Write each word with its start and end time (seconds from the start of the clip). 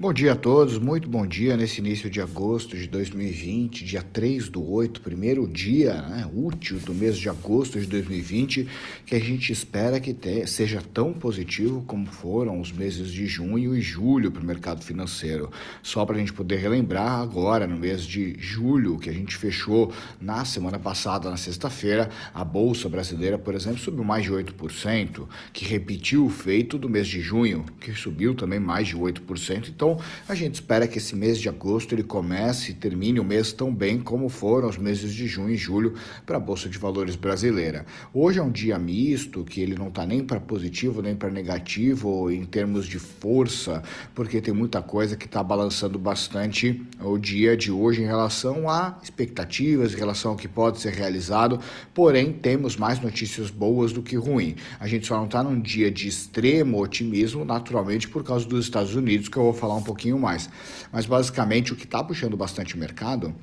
Bom 0.00 0.14
dia 0.14 0.32
a 0.32 0.34
todos, 0.34 0.78
muito 0.78 1.10
bom 1.10 1.26
dia 1.26 1.58
nesse 1.58 1.78
início 1.78 2.08
de 2.08 2.22
agosto 2.22 2.74
de 2.74 2.88
2020, 2.88 3.84
dia 3.84 4.00
3 4.00 4.48
do 4.48 4.66
8, 4.66 5.02
primeiro 5.02 5.46
dia 5.46 5.92
né, 5.92 6.26
útil 6.34 6.78
do 6.78 6.94
mês 6.94 7.18
de 7.18 7.28
agosto 7.28 7.78
de 7.78 7.86
2020, 7.86 8.66
que 9.04 9.14
a 9.14 9.20
gente 9.20 9.52
espera 9.52 10.00
que 10.00 10.14
te, 10.14 10.46
seja 10.46 10.80
tão 10.80 11.12
positivo 11.12 11.84
como 11.86 12.06
foram 12.06 12.62
os 12.62 12.72
meses 12.72 13.10
de 13.10 13.26
junho 13.26 13.76
e 13.76 13.82
julho 13.82 14.32
para 14.32 14.42
o 14.42 14.46
mercado 14.46 14.82
financeiro. 14.82 15.50
Só 15.82 16.06
para 16.06 16.16
a 16.16 16.18
gente 16.18 16.32
poder 16.32 16.56
relembrar 16.56 17.20
agora, 17.20 17.66
no 17.66 17.76
mês 17.76 18.02
de 18.02 18.38
julho, 18.38 18.98
que 18.98 19.10
a 19.10 19.12
gente 19.12 19.36
fechou 19.36 19.92
na 20.18 20.46
semana 20.46 20.78
passada, 20.78 21.28
na 21.28 21.36
sexta-feira, 21.36 22.08
a 22.32 22.42
Bolsa 22.42 22.88
Brasileira, 22.88 23.36
por 23.36 23.54
exemplo, 23.54 23.78
subiu 23.78 24.02
mais 24.02 24.24
de 24.24 24.32
8%, 24.32 25.28
que 25.52 25.66
repetiu 25.66 26.24
o 26.24 26.30
feito 26.30 26.78
do 26.78 26.88
mês 26.88 27.06
de 27.06 27.20
junho, 27.20 27.66
que 27.78 27.92
subiu 27.92 28.34
também 28.34 28.58
mais 28.58 28.88
de 28.88 28.96
8%. 28.96 29.68
Então, 29.68 29.89
então, 29.90 29.98
a 30.28 30.34
gente 30.34 30.54
espera 30.54 30.86
que 30.86 30.98
esse 30.98 31.16
mês 31.16 31.38
de 31.38 31.48
agosto 31.48 31.94
ele 31.94 32.02
comece 32.02 32.70
e 32.70 32.74
termine 32.74 33.18
o 33.18 33.24
mês 33.24 33.52
tão 33.52 33.74
bem 33.74 33.98
como 33.98 34.28
foram 34.28 34.68
os 34.68 34.78
meses 34.78 35.12
de 35.12 35.26
junho 35.26 35.50
e 35.50 35.56
julho 35.56 35.94
para 36.24 36.36
a 36.36 36.40
Bolsa 36.40 36.68
de 36.68 36.78
Valores 36.78 37.16
brasileira. 37.16 37.84
Hoje 38.14 38.38
é 38.38 38.42
um 38.42 38.50
dia 38.50 38.78
misto, 38.78 39.44
que 39.44 39.60
ele 39.60 39.74
não 39.74 39.88
está 39.88 40.06
nem 40.06 40.22
para 40.22 40.38
positivo 40.38 41.02
nem 41.02 41.16
para 41.16 41.30
negativo 41.30 42.30
em 42.30 42.44
termos 42.44 42.86
de 42.86 42.98
força, 42.98 43.82
porque 44.14 44.40
tem 44.40 44.54
muita 44.54 44.80
coisa 44.80 45.16
que 45.16 45.26
está 45.26 45.42
balançando 45.42 45.98
bastante 45.98 46.80
o 47.00 47.18
dia 47.18 47.56
de 47.56 47.72
hoje 47.72 48.02
em 48.02 48.06
relação 48.06 48.68
a 48.68 48.98
expectativas, 49.02 49.92
em 49.92 49.96
relação 49.96 50.32
ao 50.32 50.36
que 50.36 50.46
pode 50.46 50.80
ser 50.80 50.92
realizado, 50.92 51.58
porém 51.92 52.32
temos 52.32 52.76
mais 52.76 53.00
notícias 53.00 53.50
boas 53.50 53.92
do 53.92 54.02
que 54.02 54.16
ruins. 54.16 54.54
A 54.78 54.86
gente 54.86 55.06
só 55.06 55.16
não 55.16 55.24
está 55.24 55.42
num 55.42 55.60
dia 55.60 55.90
de 55.90 56.06
extremo 56.06 56.80
otimismo, 56.80 57.44
naturalmente 57.44 58.08
por 58.08 58.22
causa 58.22 58.46
dos 58.46 58.64
Estados 58.64 58.94
Unidos, 58.94 59.28
que 59.28 59.36
eu 59.36 59.44
vou 59.44 59.52
falar 59.52 59.76
um 59.76 59.79
pouquinho 59.82 60.18
mais. 60.18 60.48
Mas 60.92 61.06
basicamente 61.06 61.72
o 61.72 61.76
que 61.76 61.84
está 61.84 62.02
puxando 62.02 62.36
bastante 62.36 62.74
o 62.74 62.78
mercado 62.78 63.34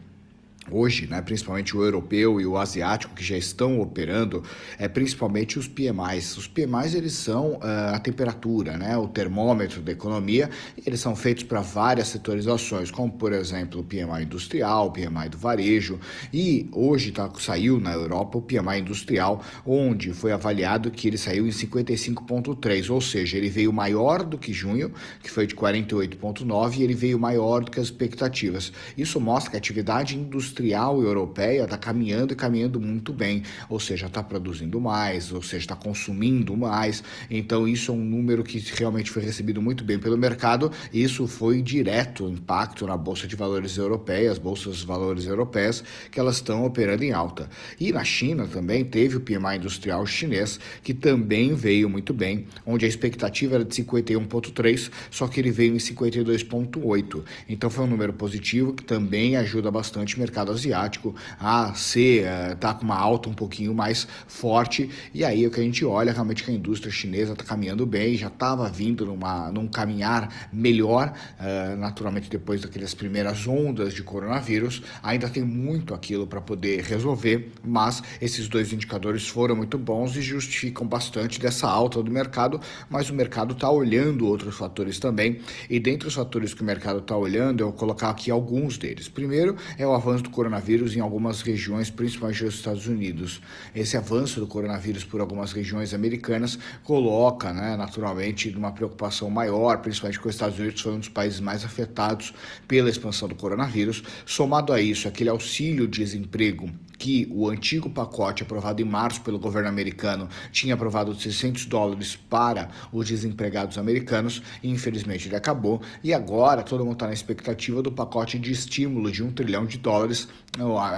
hoje, 0.72 1.08
né, 1.08 1.22
principalmente 1.22 1.76
o 1.76 1.84
europeu 1.84 2.40
e 2.42 2.46
o 2.46 2.58
asiático 2.58 3.16
que 3.16 3.24
já 3.24 3.38
estão 3.38 3.80
operando, 3.80 4.44
é 4.78 4.88
principalmente 4.88 5.58
os 5.58 5.68
PMIs. 5.68 6.38
Os 6.38 6.48
PMIs 6.48 6.94
eles 6.94 7.14
são 7.14 7.54
uh, 7.54 7.94
a 7.94 8.00
temperatura, 8.00 8.78
né, 8.78 8.98
o 8.98 9.08
termômetro 9.08 9.82
da 9.82 9.92
economia. 9.92 10.50
Eles 10.86 11.00
são 11.00 11.16
feitos 11.16 11.44
para 11.44 11.62
várias 11.62 12.10
setorizações, 12.10 12.92
como 12.92 13.12
por 13.12 13.34
exemplo 13.34 13.82
o 13.82 13.84
PMI 13.84 14.24
industrial, 14.24 14.88
o 14.88 14.92
PMI 14.92 15.30
do 15.30 15.38
varejo. 15.38 16.00
E 16.34 16.70
hoje 16.72 17.12
tá, 17.12 17.30
saiu 17.40 17.80
na 17.80 17.94
Europa 17.94 18.38
o 18.38 18.42
PMI 18.42 18.80
industrial, 18.80 19.44
onde 19.66 20.14
foi 20.14 20.32
avaliado 20.32 20.92
que 20.92 21.08
ele 21.08 21.18
saiu 21.18 21.48
em 21.48 21.52
55,3, 21.52 22.90
ou 22.90 23.02
seja, 23.02 23.38
ele 23.38 23.50
veio 23.50 23.72
maior 23.72 24.24
do 24.24 24.38
que 24.38 24.52
junho, 24.54 24.92
que 25.22 25.30
foi 25.30 25.48
de 25.48 25.56
48,9, 25.56 26.78
e 26.78 26.84
ele 26.84 26.94
veio 26.94 27.20
maior 27.20 27.64
do 27.64 27.72
que 27.72 27.80
as 27.80 27.88
expectativas. 27.88 28.72
Isso 28.98 29.20
mostra 29.20 29.52
que 29.52 29.58
a 29.58 29.60
atividade 29.60 30.18
industrial 30.18 30.57
industrial 30.58 31.02
europeia 31.04 31.64
está 31.64 31.78
caminhando 31.78 32.34
e 32.34 32.36
caminhando 32.36 32.80
muito 32.80 33.14
bem, 33.14 33.44
ou 33.70 33.80
seja, 33.80 34.08
está 34.08 34.24
produzindo 34.24 34.80
mais, 34.82 35.32
ou 35.32 35.42
seja, 35.42 35.58
está 35.58 35.76
consumindo 35.76 36.58
mais. 36.58 37.04
Então, 37.30 37.68
isso 37.68 37.92
é 37.92 37.96
um 37.96 38.04
número 38.04 38.44
que 38.44 38.58
realmente 38.76 39.12
foi 39.12 39.22
recebido 39.22 39.62
muito 39.62 39.84
bem 39.84 40.00
pelo 40.00 40.18
mercado. 40.18 40.72
Isso 40.92 41.28
foi 41.28 41.62
direto 41.62 42.28
impacto 42.28 42.88
na 42.88 42.98
Bolsa 42.98 43.28
de 43.28 43.36
Valores 43.36 43.78
Europeia, 43.78 44.32
as 44.32 44.40
bolsas 44.40 44.78
de 44.78 44.86
valores 44.86 45.26
europeias, 45.26 45.84
que 46.10 46.20
elas 46.20 46.38
estão 46.38 46.66
operando 46.66 47.04
em 47.04 47.12
alta. 47.12 47.50
E 47.80 47.92
na 47.92 48.04
China 48.04 48.48
também 48.48 48.84
teve 48.84 49.18
o 49.18 49.22
PMI 49.22 49.58
industrial 49.58 50.06
chinês, 50.06 50.60
que 50.82 50.94
também 50.94 51.54
veio 51.54 51.90
muito 51.90 52.14
bem, 52.14 52.48
onde 52.66 52.86
a 52.86 52.90
expectativa 52.90 53.56
era 53.56 53.66
de 53.66 53.76
51,3, 53.84 54.90
só 55.12 55.28
que 55.28 55.40
ele 55.40 55.52
veio 55.52 55.76
em 55.76 55.78
52,8. 55.78 57.24
Então, 57.48 57.70
foi 57.70 57.86
um 57.86 57.88
número 57.88 58.14
positivo 58.14 58.74
que 58.74 58.84
também 58.84 59.36
ajuda 59.36 59.70
bastante 59.70 60.16
o 60.16 60.20
mercado 60.20 60.47
mercado 60.48 60.52
asiático 60.52 61.16
a 61.40 61.74
ser, 61.74 62.26
tá 62.60 62.74
com 62.74 62.84
uma 62.84 62.98
alta 62.98 63.30
um 63.30 63.34
pouquinho 63.34 63.74
mais 63.74 64.08
forte, 64.28 64.90
e 65.14 65.24
aí 65.24 65.46
o 65.46 65.52
que 65.52 65.60
a 65.60 65.64
gente 65.64 65.84
olha 65.84 66.12
realmente 66.12 66.44
que 66.44 66.52
a 66.52 66.54
indústria 66.54 66.92
chinesa 66.92 67.34
está 67.34 67.44
caminhando 67.44 67.86
bem, 67.86 68.16
já 68.16 68.28
estava 68.28 68.70
vindo 68.70 69.06
numa, 69.06 69.52
num 69.52 69.68
caminhar 69.68 70.48
melhor, 70.52 71.14
uh, 71.40 71.78
naturalmente 71.78 72.30
depois 72.30 72.62
daquelas 72.62 72.94
primeiras 72.94 73.48
ondas 73.48 73.94
de 73.94 74.04
coronavírus, 74.04 74.82
ainda 75.04 75.30
tem 75.30 75.44
muito 75.44 75.94
aquilo 75.94 76.26
para 76.26 76.42
poder 76.42 76.84
resolver, 76.84 77.52
mas 77.64 78.02
esses 78.22 78.48
dois 78.48 78.72
indicadores 78.72 79.28
foram 79.28 79.56
muito 79.56 79.78
bons 79.78 80.16
e 80.16 80.22
justificam 80.22 80.88
bastante 80.88 81.40
dessa 81.40 81.68
alta 81.68 82.02
do 82.02 82.12
mercado, 82.12 82.60
mas 82.90 83.10
o 83.10 83.14
mercado 83.14 83.54
está 83.54 83.70
olhando 83.70 84.26
outros 84.26 84.56
fatores 84.56 85.00
também, 85.00 85.40
e 85.70 85.80
dentre 85.80 86.08
os 86.08 86.14
fatores 86.14 86.54
que 86.54 86.62
o 86.62 86.66
mercado 86.66 87.00
está 87.00 87.16
olhando, 87.16 87.62
eu 87.62 87.68
vou 87.68 87.76
colocar 87.76 88.10
aqui 88.10 88.32
alguns 88.32 88.78
deles. 88.78 89.10
Primeiro 89.10 89.56
é 89.78 89.86
o 89.86 89.94
avanço 89.94 90.27
do 90.28 90.32
coronavírus 90.32 90.96
em 90.96 91.00
algumas 91.00 91.42
regiões, 91.42 91.90
principalmente 91.90 92.44
nos 92.44 92.56
Estados 92.56 92.88
Unidos. 92.88 93.42
Esse 93.74 93.98
avanço 93.98 94.40
do 94.40 94.48
coronavírus 94.48 95.04
por 95.04 95.22
algumas 95.22 95.52
regiões 95.52 95.94
americanas 95.94 96.60
coloca, 96.84 97.54
né, 97.54 97.76
naturalmente, 97.76 98.50
uma 98.50 98.72
preocupação 98.72 99.30
maior, 99.30 99.80
principalmente 99.80 100.18
porque 100.18 100.30
os 100.30 100.36
Estados 100.36 100.60
Unidos 100.60 100.82
foi 100.82 100.94
um 100.94 101.00
dos 101.00 101.10
países 101.10 101.40
mais 101.40 101.64
afetados 101.64 102.34
pela 102.68 102.90
expansão 102.90 103.28
do 103.28 103.36
coronavírus. 103.36 104.04
Somado 104.26 104.74
a 104.74 104.82
isso, 104.82 105.08
aquele 105.08 105.30
auxílio 105.30 105.88
desemprego 105.88 106.70
que 106.98 107.28
o 107.32 107.48
antigo 107.48 107.90
pacote 107.90 108.44
aprovado 108.44 108.82
em 108.82 108.86
março 108.86 109.22
pelo 109.22 109.38
governo 109.40 109.70
americano 109.70 110.28
tinha 110.52 110.74
aprovado 110.74 111.14
600 111.14 111.66
dólares 111.66 112.16
para 112.16 112.70
os 112.92 113.08
desempregados 113.08 113.78
americanos, 113.78 114.42
e 114.64 114.70
infelizmente 114.70 115.28
ele 115.28 115.36
acabou, 115.36 115.82
e 116.04 116.14
agora 116.14 116.64
todo 116.64 116.84
mundo 116.84 116.94
está 116.94 117.08
na 117.08 117.14
expectativa 117.14 117.82
do 117.82 117.92
pacote 117.92 118.40
de 118.40 118.52
estímulo 118.52 119.12
de 119.12 119.24
um 119.24 119.32
trilhão 119.32 119.66
de 119.66 119.78
dólares 119.78 120.17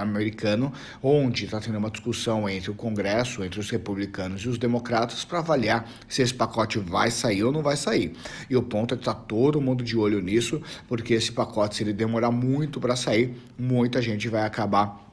americano, 0.00 0.72
onde 1.02 1.44
está 1.44 1.60
tendo 1.60 1.76
uma 1.76 1.90
discussão 1.90 2.48
entre 2.48 2.70
o 2.70 2.74
Congresso, 2.74 3.44
entre 3.44 3.60
os 3.60 3.68
republicanos 3.68 4.42
e 4.42 4.48
os 4.48 4.58
democratas, 4.58 5.24
para 5.24 5.40
avaliar 5.40 5.86
se 6.08 6.22
esse 6.22 6.32
pacote 6.32 6.78
vai 6.78 7.10
sair 7.10 7.44
ou 7.44 7.52
não 7.52 7.62
vai 7.62 7.76
sair. 7.76 8.14
E 8.48 8.56
o 8.56 8.62
ponto 8.62 8.94
é 8.94 8.96
que 8.96 9.02
está 9.02 9.12
todo 9.12 9.60
mundo 9.60 9.84
de 9.84 9.96
olho 9.96 10.20
nisso, 10.20 10.62
porque 10.88 11.14
esse 11.14 11.32
pacote, 11.32 11.76
se 11.76 11.82
ele 11.82 11.92
demorar 11.92 12.30
muito 12.30 12.80
para 12.80 12.96
sair, 12.96 13.36
muita 13.58 14.00
gente 14.00 14.28
vai 14.28 14.42
acabar 14.42 15.09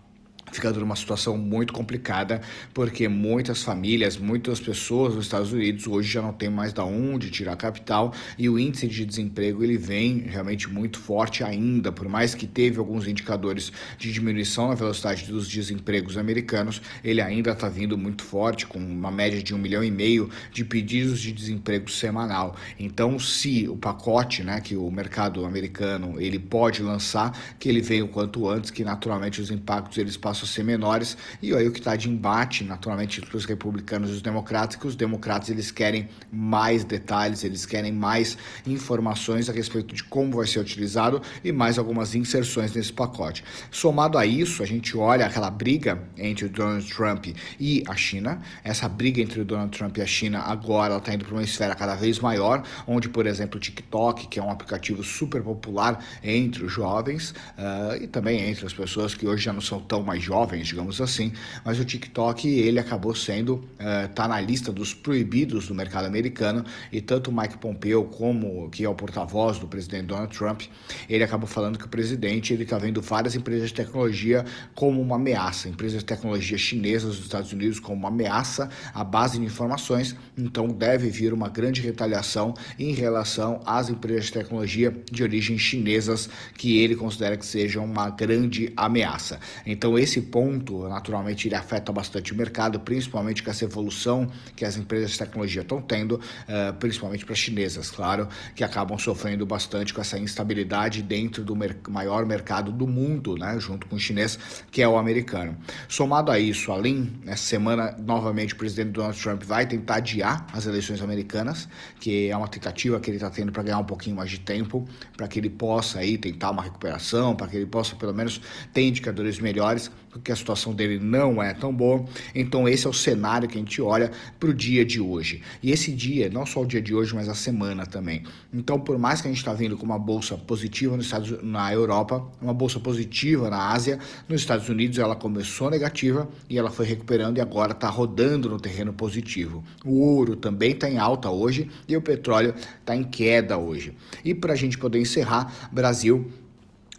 ficando 0.51 0.79
numa 0.79 0.95
situação 0.95 1.37
muito 1.37 1.73
complicada, 1.73 2.41
porque 2.73 3.07
muitas 3.07 3.63
famílias, 3.63 4.17
muitas 4.17 4.59
pessoas 4.59 5.15
nos 5.15 5.25
Estados 5.25 5.51
Unidos 5.51 5.87
hoje 5.87 6.09
já 6.09 6.21
não 6.21 6.33
tem 6.33 6.49
mais 6.49 6.73
da 6.73 6.83
onde 6.83 7.29
tirar 7.29 7.55
capital 7.55 8.13
e 8.37 8.49
o 8.49 8.57
índice 8.57 8.87
de 8.87 9.05
desemprego 9.05 9.63
ele 9.63 9.77
vem 9.77 10.19
realmente 10.19 10.69
muito 10.69 10.99
forte 10.99 11.43
ainda, 11.43 11.91
por 11.91 12.07
mais 12.07 12.33
que 12.33 12.47
teve 12.47 12.79
alguns 12.79 13.07
indicadores 13.07 13.71
de 13.97 14.11
diminuição 14.11 14.69
na 14.69 14.75
velocidade 14.75 15.25
dos 15.25 15.47
desempregos 15.47 16.17
americanos, 16.17 16.81
ele 17.03 17.21
ainda 17.21 17.51
está 17.51 17.67
vindo 17.67 17.97
muito 17.97 18.23
forte, 18.23 18.65
com 18.65 18.79
uma 18.79 19.11
média 19.11 19.41
de 19.41 19.53
um 19.53 19.57
milhão 19.57 19.83
e 19.83 19.91
meio 19.91 20.29
de 20.51 20.63
pedidos 20.63 21.19
de 21.19 21.31
desemprego 21.31 21.89
semanal. 21.89 22.55
Então, 22.79 23.19
se 23.19 23.67
o 23.67 23.75
pacote, 23.75 24.43
né, 24.43 24.61
que 24.61 24.75
o 24.75 24.89
mercado 24.89 25.45
americano 25.45 26.19
ele 26.19 26.39
pode 26.39 26.81
lançar, 26.81 27.37
que 27.59 27.67
ele 27.67 27.81
venha 27.81 28.05
o 28.05 28.07
quanto 28.07 28.47
antes, 28.47 28.71
que 28.71 28.83
naturalmente 28.83 29.41
os 29.41 29.51
impactos 29.51 29.97
eles 29.97 30.17
passam 30.17 30.36
a 30.45 30.47
ser 30.47 30.63
menores. 30.63 31.17
E 31.41 31.53
aí 31.53 31.67
o 31.67 31.71
que 31.71 31.79
está 31.79 31.95
de 31.95 32.09
embate, 32.09 32.63
naturalmente, 32.63 33.21
entre 33.21 33.35
os 33.35 33.45
republicanos 33.45 34.09
e 34.09 34.13
os 34.13 34.21
democratas, 34.21 34.75
que 34.75 34.87
os 34.87 34.95
democratas 34.95 35.49
eles 35.49 35.71
querem 35.71 36.09
mais 36.31 36.83
detalhes, 36.83 37.43
eles 37.43 37.65
querem 37.65 37.91
mais 37.91 38.37
informações 38.65 39.49
a 39.49 39.53
respeito 39.53 39.93
de 39.93 40.03
como 40.03 40.37
vai 40.37 40.47
ser 40.47 40.59
utilizado 40.59 41.21
e 41.43 41.51
mais 41.51 41.77
algumas 41.77 42.15
inserções 42.15 42.73
nesse 42.73 42.93
pacote. 42.93 43.43
Somado 43.71 44.17
a 44.17 44.25
isso, 44.25 44.63
a 44.63 44.65
gente 44.65 44.97
olha 44.97 45.25
aquela 45.25 45.49
briga 45.49 46.01
entre 46.17 46.45
o 46.45 46.49
Donald 46.49 46.85
Trump 46.93 47.27
e 47.59 47.83
a 47.87 47.95
China. 47.95 48.41
Essa 48.63 48.87
briga 48.87 49.21
entre 49.21 49.41
o 49.41 49.45
Donald 49.45 49.75
Trump 49.75 49.97
e 49.97 50.01
a 50.01 50.05
China 50.05 50.39
agora 50.39 50.97
está 50.97 51.13
indo 51.13 51.25
para 51.25 51.33
uma 51.33 51.43
esfera 51.43 51.75
cada 51.75 51.95
vez 51.95 52.19
maior, 52.19 52.63
onde, 52.85 53.09
por 53.09 53.25
exemplo, 53.25 53.57
o 53.57 53.59
TikTok, 53.59 54.27
que 54.27 54.39
é 54.39 54.43
um 54.43 54.51
aplicativo 54.51 55.03
super 55.03 55.41
popular 55.41 56.03
entre 56.23 56.65
os 56.65 56.71
jovens 56.71 57.31
uh, 57.31 58.01
e 58.01 58.07
também 58.07 58.41
entre 58.49 58.65
as 58.65 58.73
pessoas 58.73 59.13
que 59.13 59.27
hoje 59.27 59.45
já 59.45 59.53
não 59.53 59.61
são 59.61 59.79
tão 59.79 60.03
mais 60.03 60.23
jovens, 60.27 60.67
digamos 60.67 60.99
assim, 60.99 61.31
mas 61.63 61.79
o 61.79 61.85
TikTok 61.85 62.47
ele 62.47 62.79
acabou 62.79 63.15
sendo 63.15 63.63
eh, 63.79 64.09
uh, 64.17 64.27
na 64.27 64.41
lista 64.41 64.73
dos 64.73 64.93
proibidos 64.93 65.67
do 65.67 65.73
mercado 65.73 66.05
americano 66.05 66.65
e 66.91 66.99
tanto 66.99 67.31
Mike 67.31 67.57
Pompeo 67.57 68.03
como 68.03 68.69
que 68.69 68.83
é 68.83 68.89
o 68.89 68.93
porta-voz 68.93 69.57
do 69.57 69.67
presidente 69.67 70.07
Donald 70.07 70.37
Trump, 70.37 70.63
ele 71.07 71.23
acabou 71.23 71.47
falando 71.47 71.79
que 71.79 71.85
o 71.85 71.87
presidente 71.87 72.53
ele 72.53 72.63
está 72.63 72.77
vendo 72.77 73.01
várias 73.01 73.35
empresas 73.35 73.69
de 73.69 73.75
tecnologia 73.75 74.43
como 74.75 75.01
uma 75.01 75.15
ameaça, 75.15 75.69
empresas 75.69 75.99
de 75.99 76.05
tecnologia 76.05 76.57
chinesas 76.57 77.15
dos 77.15 77.25
Estados 77.25 77.53
Unidos 77.53 77.79
como 77.79 77.95
uma 77.95 78.09
ameaça 78.09 78.69
à 78.93 79.03
base 79.03 79.39
de 79.39 79.45
informações, 79.45 80.15
então 80.37 80.67
deve 80.67 81.09
vir 81.09 81.33
uma 81.33 81.47
grande 81.47 81.81
retaliação 81.81 82.53
em 82.77 82.91
relação 82.93 83.61
às 83.65 83.89
empresas 83.89 84.25
de 84.25 84.33
tecnologia 84.33 84.93
de 85.09 85.23
origem 85.23 85.57
chinesas 85.57 86.29
que 86.57 86.79
ele 86.79 86.95
considera 86.95 87.37
que 87.37 87.45
sejam 87.45 87.85
uma 87.85 88.09
grande 88.09 88.73
ameaça. 88.75 89.39
Então 89.65 89.97
esse 89.97 90.16
esse 90.17 90.21
ponto, 90.21 90.87
naturalmente, 90.87 91.47
ele 91.47 91.55
afeta 91.55 91.91
bastante 91.91 92.33
o 92.33 92.35
mercado, 92.35 92.79
principalmente 92.79 93.43
com 93.43 93.51
essa 93.51 93.63
evolução 93.63 94.27
que 94.55 94.65
as 94.65 94.75
empresas 94.75 95.11
de 95.11 95.19
tecnologia 95.19 95.61
estão 95.61 95.79
tendo, 95.79 96.13
uh, 96.15 96.73
principalmente 96.79 97.23
para 97.23 97.33
as 97.33 97.39
chinesas, 97.39 97.91
claro, 97.91 98.27
que 98.55 98.63
acabam 98.63 98.97
sofrendo 98.97 99.45
bastante 99.45 99.93
com 99.93 100.01
essa 100.01 100.17
instabilidade 100.17 101.03
dentro 101.03 101.43
do 101.43 101.55
maior 101.89 102.25
mercado 102.25 102.71
do 102.71 102.87
mundo, 102.87 103.35
né, 103.35 103.57
junto 103.59 103.85
com 103.87 103.95
o 103.95 103.99
chinês, 103.99 104.39
que 104.71 104.81
é 104.81 104.87
o 104.87 104.97
americano. 104.97 105.55
Somado 105.87 106.31
a 106.31 106.39
isso, 106.39 106.71
além, 106.71 107.11
nessa 107.23 107.43
semana, 107.43 107.95
novamente, 107.99 108.53
o 108.53 108.57
presidente 108.57 108.91
Donald 108.91 109.19
Trump 109.21 109.43
vai 109.43 109.67
tentar 109.67 109.97
adiar 109.97 110.47
as 110.51 110.65
eleições 110.65 111.01
americanas, 111.01 111.69
que 111.99 112.29
é 112.29 112.35
uma 112.35 112.47
tentativa 112.47 112.99
que 112.99 113.09
ele 113.09 113.17
está 113.17 113.29
tendo 113.29 113.51
para 113.51 113.63
ganhar 113.63 113.79
um 113.79 113.85
pouquinho 113.85 114.15
mais 114.15 114.31
de 114.31 114.39
tempo, 114.39 114.87
para 115.15 115.27
que 115.27 115.39
ele 115.39 115.49
possa 115.49 115.99
aí 115.99 116.17
tentar 116.17 116.51
uma 116.51 116.63
recuperação, 116.63 117.35
para 117.35 117.47
que 117.47 117.55
ele 117.55 117.65
possa 117.67 117.95
pelo 117.95 118.13
menos 118.13 118.41
ter 118.73 118.81
indicadores 118.81 119.39
melhores, 119.39 119.91
porque 120.17 120.31
a 120.31 120.35
situação 120.35 120.73
dele 120.73 120.99
não 120.99 121.41
é 121.41 121.53
tão 121.53 121.73
boa. 121.73 122.05
Então 122.33 122.67
esse 122.67 122.85
é 122.85 122.89
o 122.89 122.93
cenário 122.93 123.47
que 123.47 123.55
a 123.55 123.59
gente 123.59 123.81
olha 123.81 124.11
para 124.39 124.49
o 124.49 124.53
dia 124.53 124.85
de 124.85 124.99
hoje. 124.99 125.41
E 125.61 125.71
esse 125.71 125.91
dia, 125.91 126.29
não 126.29 126.45
só 126.45 126.61
o 126.61 126.65
dia 126.65 126.81
de 126.81 126.93
hoje, 126.93 127.15
mas 127.15 127.29
a 127.29 127.35
semana 127.35 127.85
também. 127.85 128.23
Então, 128.53 128.79
por 128.79 128.97
mais 128.97 129.21
que 129.21 129.27
a 129.27 129.31
gente 129.31 129.39
está 129.39 129.53
vindo 129.53 129.77
com 129.77 129.85
uma 129.85 129.99
bolsa 129.99 130.37
positiva 130.37 130.95
nos 130.95 131.05
Estados, 131.05 131.43
na 131.43 131.71
Europa, 131.73 132.25
uma 132.41 132.53
bolsa 132.53 132.79
positiva 132.79 133.49
na 133.49 133.71
Ásia, 133.71 133.99
nos 134.27 134.41
Estados 134.41 134.67
Unidos 134.69 134.97
ela 134.97 135.15
começou 135.15 135.69
negativa 135.69 136.27
e 136.49 136.57
ela 136.57 136.69
foi 136.69 136.85
recuperando 136.85 137.37
e 137.37 137.41
agora 137.41 137.71
está 137.71 137.89
rodando 137.89 138.49
no 138.49 138.59
terreno 138.59 138.93
positivo. 138.93 139.63
O 139.85 139.99
ouro 140.01 140.35
também 140.35 140.71
está 140.71 140.89
em 140.89 140.97
alta 140.97 141.29
hoje 141.29 141.69
e 141.87 141.95
o 141.95 142.01
petróleo 142.01 142.53
está 142.79 142.95
em 142.95 143.03
queda 143.03 143.57
hoje. 143.57 143.93
E 144.23 144.33
para 144.33 144.53
a 144.53 144.55
gente 144.55 144.77
poder 144.77 144.99
encerrar, 144.99 145.69
Brasil 145.71 146.31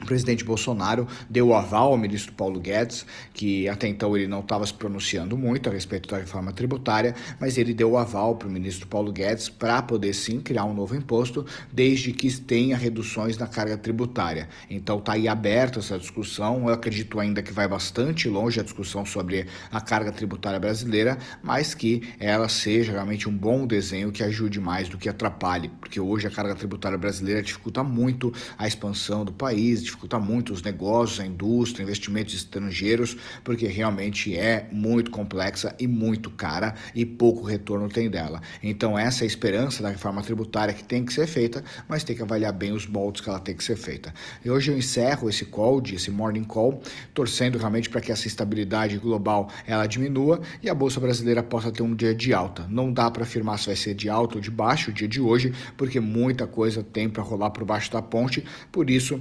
presidente 0.08 0.42
Bolsonaro 0.42 1.06
deu 1.28 1.48
o 1.48 1.54
aval 1.54 1.92
ao 1.92 1.98
ministro 1.98 2.32
Paulo 2.32 2.58
Guedes, 2.58 3.04
que 3.34 3.68
até 3.68 3.86
então 3.86 4.16
ele 4.16 4.26
não 4.26 4.40
estava 4.40 4.64
se 4.64 4.72
pronunciando 4.72 5.36
muito 5.36 5.68
a 5.68 5.72
respeito 5.72 6.08
da 6.08 6.16
reforma 6.16 6.50
tributária, 6.50 7.14
mas 7.38 7.58
ele 7.58 7.74
deu 7.74 7.90
o 7.90 7.98
aval 7.98 8.36
para 8.36 8.48
o 8.48 8.50
ministro 8.50 8.86
Paulo 8.86 9.12
Guedes 9.12 9.50
para 9.50 9.82
poder 9.82 10.14
sim 10.14 10.40
criar 10.40 10.64
um 10.64 10.72
novo 10.72 10.96
imposto, 10.96 11.44
desde 11.70 12.10
que 12.10 12.32
tenha 12.40 12.74
reduções 12.74 13.36
na 13.36 13.46
carga 13.46 13.76
tributária. 13.76 14.48
Então 14.70 14.98
está 14.98 15.12
aí 15.12 15.28
aberta 15.28 15.78
essa 15.78 15.98
discussão. 15.98 16.68
Eu 16.68 16.72
acredito 16.72 17.20
ainda 17.20 17.42
que 17.42 17.52
vai 17.52 17.68
bastante 17.68 18.30
longe 18.30 18.58
a 18.58 18.62
discussão 18.62 19.04
sobre 19.04 19.46
a 19.70 19.80
carga 19.80 20.10
tributária 20.10 20.58
brasileira, 20.58 21.18
mas 21.42 21.74
que 21.74 22.14
ela 22.18 22.48
seja 22.48 22.92
realmente 22.92 23.28
um 23.28 23.36
bom 23.36 23.66
desenho 23.66 24.10
que 24.10 24.22
ajude 24.22 24.58
mais 24.58 24.88
do 24.88 24.96
que 24.96 25.08
atrapalhe, 25.08 25.68
porque 25.80 26.00
hoje 26.00 26.26
a 26.26 26.30
carga 26.30 26.54
tributária 26.54 26.96
brasileira 26.96 27.42
dificulta 27.42 27.84
muito 27.84 28.32
a 28.56 28.66
expansão 28.66 29.22
do 29.22 29.32
país 29.32 29.82
dificulta 29.98 30.18
muito 30.20 30.52
os 30.52 30.62
negócios, 30.62 31.18
a 31.18 31.26
indústria, 31.26 31.82
investimentos 31.82 32.32
estrangeiros, 32.32 33.16
porque 33.42 33.66
realmente 33.66 34.36
é 34.36 34.68
muito 34.70 35.10
complexa 35.10 35.74
e 35.78 35.88
muito 35.88 36.30
cara 36.30 36.74
e 36.94 37.04
pouco 37.04 37.44
retorno 37.44 37.88
tem 37.88 38.08
dela. 38.08 38.40
Então 38.62 38.96
essa 38.96 39.24
é 39.24 39.24
a 39.24 39.26
esperança 39.26 39.82
da 39.82 39.88
reforma 39.88 40.22
tributária 40.22 40.72
que 40.72 40.84
tem 40.84 41.04
que 41.04 41.12
ser 41.12 41.26
feita, 41.26 41.64
mas 41.88 42.04
tem 42.04 42.14
que 42.14 42.22
avaliar 42.22 42.52
bem 42.52 42.72
os 42.72 42.86
moldes 42.86 43.20
que 43.20 43.28
ela 43.28 43.40
tem 43.40 43.56
que 43.56 43.64
ser 43.64 43.76
feita. 43.76 44.14
E 44.44 44.50
hoje 44.50 44.70
eu 44.70 44.78
encerro 44.78 45.28
esse 45.28 45.44
call, 45.44 45.82
esse 45.92 46.10
morning 46.10 46.44
call, 46.44 46.80
torcendo 47.12 47.58
realmente 47.58 47.90
para 47.90 48.00
que 48.00 48.12
essa 48.12 48.28
estabilidade 48.28 48.98
global 48.98 49.50
ela 49.66 49.86
diminua 49.86 50.40
e 50.62 50.70
a 50.70 50.74
bolsa 50.74 51.00
brasileira 51.00 51.42
possa 51.42 51.72
ter 51.72 51.82
um 51.82 51.94
dia 51.94 52.14
de 52.14 52.32
alta. 52.32 52.66
Não 52.68 52.92
dá 52.92 53.10
para 53.10 53.24
afirmar 53.24 53.58
se 53.58 53.66
vai 53.66 53.76
ser 53.76 53.94
de 53.94 54.08
alta 54.08 54.36
ou 54.36 54.40
de 54.40 54.50
baixo 54.50 54.90
o 54.90 54.94
dia 54.94 55.08
de 55.08 55.20
hoje, 55.20 55.52
porque 55.76 55.98
muita 55.98 56.46
coisa 56.46 56.84
tem 56.84 57.08
para 57.08 57.22
rolar 57.22 57.50
por 57.50 57.64
baixo 57.64 57.90
da 57.90 58.00
ponte. 58.00 58.44
Por 58.70 58.90
isso, 58.90 59.20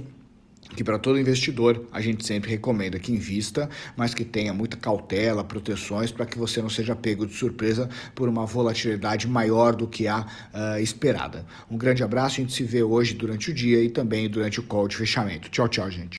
que 0.74 0.84
para 0.84 0.98
todo 0.98 1.18
investidor 1.18 1.86
a 1.92 2.00
gente 2.00 2.26
sempre 2.26 2.50
recomenda 2.50 2.98
que 2.98 3.12
invista, 3.12 3.68
mas 3.96 4.14
que 4.14 4.24
tenha 4.24 4.52
muita 4.52 4.76
cautela, 4.76 5.42
proteções 5.42 6.12
para 6.12 6.26
que 6.26 6.38
você 6.38 6.60
não 6.60 6.70
seja 6.70 6.94
pego 6.94 7.26
de 7.26 7.34
surpresa 7.34 7.88
por 8.14 8.28
uma 8.28 8.46
volatilidade 8.46 9.26
maior 9.26 9.74
do 9.74 9.86
que 9.86 10.06
a 10.06 10.20
uh, 10.20 10.80
esperada. 10.80 11.46
Um 11.70 11.76
grande 11.76 12.02
abraço, 12.02 12.40
a 12.40 12.44
gente 12.44 12.52
se 12.52 12.64
vê 12.64 12.82
hoje 12.82 13.14
durante 13.14 13.50
o 13.50 13.54
dia 13.54 13.82
e 13.82 13.90
também 13.90 14.28
durante 14.28 14.60
o 14.60 14.62
call 14.62 14.88
de 14.88 14.96
fechamento. 14.96 15.48
Tchau, 15.50 15.68
tchau, 15.68 15.90
gente. 15.90 16.18